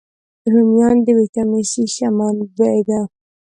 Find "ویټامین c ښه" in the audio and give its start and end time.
1.17-2.07